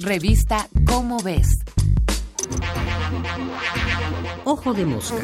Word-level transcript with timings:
Revista 0.00 0.68
Cómo 0.86 1.20
ves. 1.22 1.46
Ojo 4.44 4.74
de 4.74 4.84
mosca. 4.84 5.22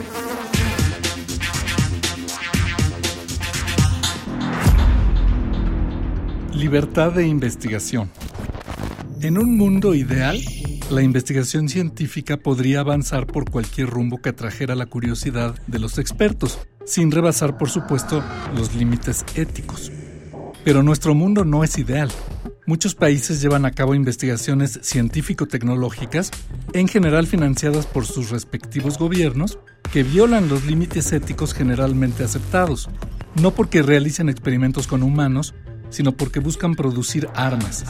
Libertad 6.55 7.13
de 7.13 7.27
investigación. 7.27 8.11
En 9.21 9.39
un 9.39 9.57
mundo 9.57 9.95
ideal, 9.97 10.41
la 10.89 11.03
investigación 11.03 11.69
científica 11.69 12.37
podría 12.37 12.81
avanzar 12.81 13.27
por 13.27 13.51
cualquier 13.51 13.91
rumbo 13.91 14.19
que 14.19 14.29
atrajera 14.29 14.77
la 14.77 14.87
curiosidad 14.87 15.57
de 15.67 15.81
los 15.81 15.99
expertos, 15.99 16.61
sin 16.87 17.11
rebasar, 17.11 17.59
por 17.59 17.71
supuesto, 17.71 18.23
los 18.55 18.73
límites 18.77 19.25
éticos. 19.35 19.91
Pero 20.65 20.85
nuestro 20.85 21.15
mundo 21.15 21.45
no 21.45 21.65
es 21.65 21.77
ideal. 21.77 22.11
Muchos 22.71 22.95
países 22.95 23.43
llevan 23.43 23.65
a 23.65 23.73
cabo 23.73 23.97
investigaciones 23.97 24.79
científico-tecnológicas, 24.85 26.31
en 26.73 26.87
general 26.87 27.27
financiadas 27.27 27.85
por 27.85 28.07
sus 28.07 28.31
respectivos 28.31 28.97
gobiernos, 28.97 29.59
que 29.93 30.05
violan 30.05 30.49
los 30.49 30.65
límites 30.65 31.11
éticos 31.13 31.53
generalmente 31.53 32.23
aceptados, 32.23 32.89
no 33.43 33.51
porque 33.51 33.83
realicen 33.83 34.29
experimentos 34.29 34.87
con 34.87 35.03
humanos, 35.03 35.53
sino 35.89 36.13
porque 36.13 36.39
buscan 36.39 36.77
producir 36.77 37.27
armas 37.35 37.87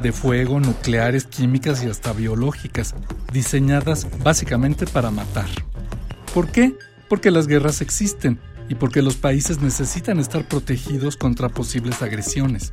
de 0.00 0.12
fuego, 0.12 0.60
nucleares, 0.60 1.26
químicas 1.26 1.84
y 1.84 1.90
hasta 1.90 2.14
biológicas, 2.14 2.94
diseñadas 3.34 4.06
básicamente 4.24 4.86
para 4.86 5.10
matar. 5.10 5.50
¿Por 6.32 6.48
qué? 6.48 6.74
Porque 7.06 7.30
las 7.30 7.46
guerras 7.46 7.82
existen 7.82 8.40
y 8.70 8.76
porque 8.76 9.02
los 9.02 9.16
países 9.16 9.60
necesitan 9.60 10.18
estar 10.18 10.48
protegidos 10.48 11.18
contra 11.18 11.50
posibles 11.50 12.00
agresiones. 12.00 12.72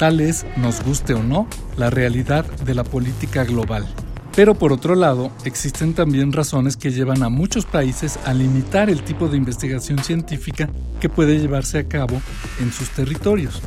Tal 0.00 0.20
es, 0.20 0.46
nos 0.56 0.82
guste 0.82 1.12
o 1.12 1.22
no, 1.22 1.46
la 1.76 1.90
realidad 1.90 2.46
de 2.64 2.74
la 2.74 2.84
política 2.84 3.44
global. 3.44 3.86
Pero 4.34 4.54
por 4.54 4.72
otro 4.72 4.94
lado, 4.94 5.30
existen 5.44 5.92
también 5.92 6.32
razones 6.32 6.78
que 6.78 6.90
llevan 6.90 7.22
a 7.22 7.28
muchos 7.28 7.66
países 7.66 8.18
a 8.24 8.32
limitar 8.32 8.88
el 8.88 9.02
tipo 9.02 9.28
de 9.28 9.36
investigación 9.36 9.98
científica 10.02 10.70
que 11.02 11.10
puede 11.10 11.38
llevarse 11.38 11.78
a 11.78 11.86
cabo 11.86 12.22
en 12.60 12.72
sus 12.72 12.88
territorios. 12.88 13.60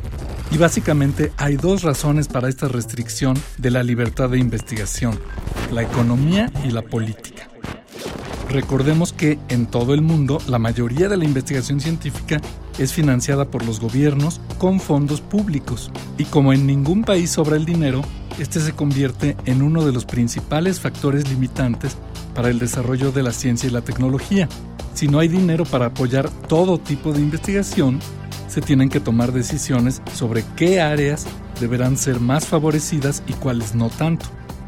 Y 0.49 0.57
básicamente 0.57 1.31
hay 1.38 1.55
dos 1.55 1.83
razones 1.83 2.27
para 2.27 2.50
esta 2.50 2.67
restricción 2.67 3.38
de 3.59 3.69
la 3.69 3.83
libertad 3.83 4.31
de 4.31 4.39
investigación, 4.39 5.19
la 5.72 5.83
economía 5.83 6.52
y 6.66 6.72
la 6.72 6.81
política. 6.81 7.32
Recordemos 8.53 9.13
que 9.13 9.39
en 9.49 9.65
todo 9.65 9.95
el 9.95 10.03
mundo 10.03 10.37
la 10.47 10.59
mayoría 10.59 11.09
de 11.09 11.17
la 11.17 11.25
investigación 11.25 11.79
científica 11.79 12.39
es 12.77 12.93
financiada 12.93 13.45
por 13.45 13.65
los 13.65 13.79
gobiernos 13.79 14.41
con 14.59 14.79
fondos 14.79 15.21
públicos 15.21 15.91
y 16.19 16.25
como 16.25 16.53
en 16.53 16.67
ningún 16.67 17.03
país 17.03 17.31
sobra 17.31 17.55
el 17.55 17.65
dinero, 17.65 18.03
este 18.37 18.59
se 18.59 18.73
convierte 18.73 19.35
en 19.45 19.63
uno 19.63 19.83
de 19.83 19.91
los 19.91 20.05
principales 20.05 20.79
factores 20.79 21.27
limitantes 21.27 21.97
para 22.35 22.51
el 22.51 22.59
desarrollo 22.59 23.11
de 23.11 23.23
la 23.23 23.31
ciencia 23.31 23.67
y 23.67 23.71
la 23.71 23.81
tecnología. 23.81 24.47
Si 24.93 25.07
no 25.07 25.17
hay 25.17 25.29
dinero 25.29 25.65
para 25.65 25.88
apoyar 25.88 26.29
todo 26.47 26.77
tipo 26.77 27.11
de 27.11 27.21
investigación, 27.21 27.99
se 28.47 28.61
tienen 28.61 28.89
que 28.89 28.99
tomar 28.99 29.31
decisiones 29.31 30.03
sobre 30.13 30.43
qué 30.55 30.79
áreas 30.79 31.25
deberán 31.59 31.97
ser 31.97 32.19
más 32.19 32.45
favorecidas 32.45 33.23
y 33.25 33.33
cuáles 33.33 33.73
no 33.73 33.89
tanto. 33.89 34.27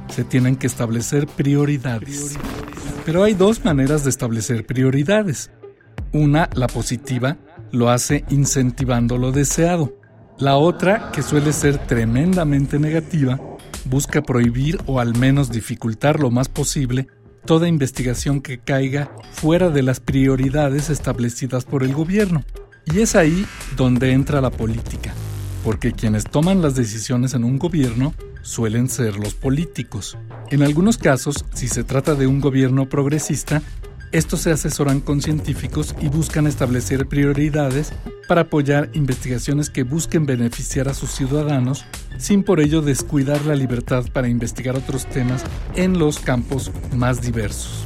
Se 0.10 0.24
tienen 0.24 0.56
que 0.56 0.66
establecer 0.66 1.28
prioridades. 1.28 2.36
Pero 3.06 3.24
hay 3.24 3.36
dos 3.36 3.64
maneras 3.64 4.04
de 4.04 4.10
establecer 4.10 4.66
prioridades. 4.66 5.52
Una, 6.12 6.50
la 6.56 6.68
positiva, 6.68 7.38
lo 7.72 7.90
hace 7.90 8.26
incentivando 8.30 9.18
lo 9.18 9.32
deseado. 9.32 9.94
La 10.40 10.58
otra, 10.58 11.12
que 11.12 11.22
suele 11.22 11.54
ser 11.54 11.78
tremendamente 11.78 12.80
negativa, 12.80 13.40
busca 13.86 14.22
prohibir 14.22 14.80
o 14.88 15.00
al 15.00 15.16
menos 15.16 15.52
dificultar 15.52 16.20
lo 16.20 16.32
más 16.32 16.50
posible 16.50 17.08
toda 17.46 17.68
investigación 17.68 18.42
que 18.42 18.58
caiga 18.58 19.12
fuera 19.32 19.70
de 19.70 19.84
las 19.84 20.00
prioridades 20.00 20.90
establecidas 20.90 21.64
por 21.64 21.84
el 21.84 21.94
gobierno. 21.94 22.44
Y 22.86 23.02
es 23.02 23.16
ahí 23.16 23.46
donde 23.78 24.12
entra 24.12 24.42
la 24.42 24.50
política, 24.50 25.14
porque 25.64 25.92
quienes 25.92 26.24
toman 26.24 26.62
las 26.62 26.76
decisiones 26.76 27.34
en 27.34 27.44
un 27.44 27.60
gobierno 27.60 28.14
suelen 28.42 28.90
ser 28.90 29.18
los 29.18 29.36
políticos. 29.36 30.18
En 30.52 30.62
algunos 30.62 30.98
casos, 30.98 31.44
si 31.54 31.68
se 31.68 31.84
trata 31.84 32.14
de 32.14 32.28
un 32.28 32.40
gobierno 32.40 32.88
progresista, 32.88 33.64
estos 34.12 34.42
se 34.42 34.52
asesoran 34.52 35.02
con 35.02 35.22
científicos 35.22 35.96
y 36.00 36.08
buscan 36.08 36.46
establecer 36.46 37.08
prioridades 37.08 37.92
para 38.28 38.42
apoyar 38.42 38.90
investigaciones 38.94 39.72
que 39.72 39.84
busquen 39.84 40.26
beneficiar 40.26 40.88
a 40.88 40.94
sus 40.94 41.12
ciudadanos 41.12 41.86
sin 42.18 42.44
por 42.44 42.60
ello 42.60 42.82
descuidar 42.82 43.44
la 43.46 43.56
libertad 43.56 44.06
para 44.14 44.30
investigar 44.30 44.76
otros 44.76 45.08
temas 45.08 45.44
en 45.76 45.98
los 45.98 46.20
campos 46.20 46.72
más 46.96 47.22
diversos. 47.22 47.84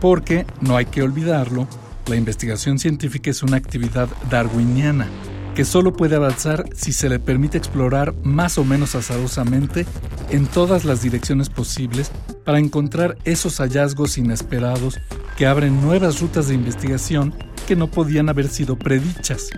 Porque, 0.00 0.46
no 0.60 0.76
hay 0.76 0.84
que 0.86 1.02
olvidarlo, 1.02 1.66
la 2.06 2.16
investigación 2.16 2.78
científica 2.78 3.30
es 3.30 3.42
una 3.42 3.56
actividad 3.56 4.08
darwiniana 4.30 5.08
que 5.54 5.64
solo 5.64 5.92
puede 5.92 6.16
avanzar 6.16 6.64
si 6.74 6.92
se 6.92 7.08
le 7.08 7.18
permite 7.18 7.58
explorar 7.58 8.14
más 8.22 8.56
o 8.58 8.64
menos 8.64 8.94
azarosamente 8.94 9.86
en 10.30 10.46
todas 10.46 10.84
las 10.84 11.02
direcciones 11.02 11.50
posibles 11.50 12.10
para 12.44 12.58
encontrar 12.58 13.18
esos 13.24 13.58
hallazgos 13.58 14.16
inesperados 14.16 14.98
que 15.36 15.46
abren 15.46 15.82
nuevas 15.82 16.20
rutas 16.20 16.48
de 16.48 16.54
investigación 16.54 17.34
que 17.66 17.76
no 17.76 17.88
podían 17.88 18.28
haber 18.28 18.48
sido 18.48 18.76
predichas. 18.76 19.50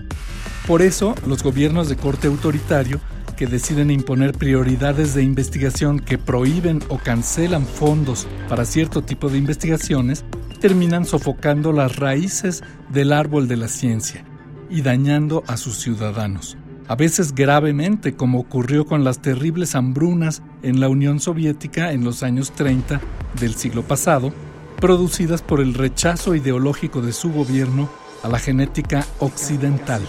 Por 0.67 0.83
eso, 0.83 1.15
los 1.27 1.43
gobiernos 1.43 1.89
de 1.89 1.97
corte 1.97 2.27
autoritario 2.27 3.01
que 3.37 3.47
deciden 3.47 3.91
imponer 3.91 4.33
prioridades 4.33 5.15
de 5.15 5.23
investigación 5.23 6.01
que 6.01 6.19
prohíben 6.19 6.83
o 6.89 6.99
cancelan 6.99 7.67
fondos 7.67 8.27
para 8.49 8.65
cierto 8.65 9.03
tipo 9.03 9.29
de 9.29 9.39
investigaciones 9.39 10.25
terminan 10.61 11.05
sofocando 11.05 11.73
las 11.73 11.97
raíces 11.97 12.63
del 12.91 13.13
árbol 13.13 13.49
de 13.49 13.57
la 13.57 13.69
ciencia 13.69 14.25
y 14.71 14.83
dañando 14.83 15.45
a 15.47 15.57
sus 15.57 15.79
ciudadanos, 15.79 16.57
a 16.89 16.97
veces 16.97 17.35
gravemente 17.35 18.15
como 18.15 18.39
ocurrió 18.39 18.87
con 18.87 19.05
las 19.05 19.21
terribles 19.21 19.75
hambrunas 19.75 20.43
en 20.63 20.81
la 20.81 20.89
Unión 20.89 21.21
Soviética 21.21 21.93
en 21.93 22.05
los 22.05 22.23
años 22.23 22.53
30 22.53 23.01
del 23.41 23.55
siglo 23.55 23.83
pasado, 23.83 24.33
producidas 24.81 25.43
por 25.43 25.61
el 25.61 25.75
rechazo 25.75 26.35
ideológico 26.35 27.01
de 27.01 27.13
su 27.13 27.33
gobierno 27.33 27.89
a 28.23 28.29
la 28.29 28.39
genética 28.39 29.07
occidental. 29.19 30.03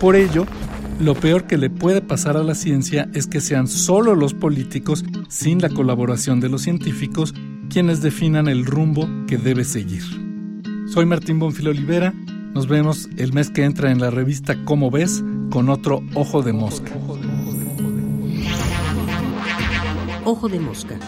Por 0.00 0.16
ello, 0.16 0.46
lo 1.00 1.14
peor 1.14 1.44
que 1.44 1.56
le 1.56 1.70
puede 1.70 2.02
pasar 2.02 2.36
a 2.36 2.42
la 2.42 2.54
ciencia 2.54 3.08
es 3.14 3.26
que 3.26 3.40
sean 3.40 3.66
solo 3.66 4.14
los 4.14 4.34
políticos, 4.34 5.04
sin 5.28 5.60
la 5.60 5.70
colaboración 5.70 6.40
de 6.40 6.50
los 6.50 6.62
científicos, 6.62 7.34
quienes 7.70 8.02
definan 8.02 8.48
el 8.48 8.66
rumbo 8.66 9.08
que 9.26 9.38
debe 9.38 9.64
seguir. 9.64 10.02
Soy 10.86 11.06
Martín 11.06 11.38
Bonfil 11.38 11.68
Olivera, 11.68 12.12
nos 12.52 12.66
vemos 12.66 13.08
el 13.16 13.32
mes 13.32 13.50
que 13.50 13.64
entra 13.64 13.90
en 13.90 14.00
la 14.00 14.10
revista 14.10 14.64
Cómo 14.64 14.90
ves 14.90 15.22
con 15.50 15.68
otro 15.68 16.02
Ojo 16.14 16.42
de 16.42 16.52
Mosca. 16.52 16.92
Ojo 20.24 20.48
de 20.48 20.60
Mosca. 20.60 20.98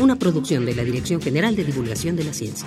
Una 0.00 0.16
producción 0.16 0.64
de 0.64 0.74
la 0.74 0.84
Dirección 0.84 1.20
General 1.20 1.54
de 1.56 1.64
Divulgación 1.64 2.16
de 2.16 2.24
la 2.24 2.32
Ciencia. 2.32 2.66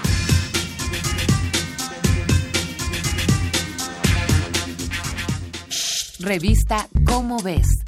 Revista 6.20 6.88
Cómo 7.06 7.38
ves. 7.44 7.83